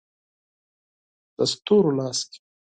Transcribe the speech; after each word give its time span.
د 1.37 1.39
ستورو 1.51 1.91
لاس 1.99 2.19
کې 2.29 2.39